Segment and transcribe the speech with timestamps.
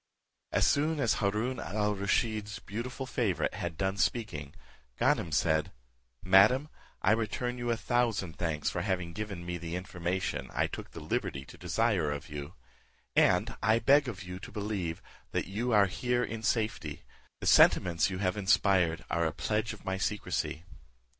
[0.51, 4.55] As soon as Haroon al Rusheed's beautiful favourite had done speaking,
[4.97, 5.71] Ganem said,
[6.23, 6.69] "Madam,
[7.03, 11.01] I return you a thousand thanks for having given me the information I took the
[11.01, 12.55] liberty to desire of you;
[13.15, 15.03] and I beg of you to believe,
[15.33, 17.03] that you are here in safety;
[17.39, 20.63] the sentiments you have inspired are a pledge of my secrecy.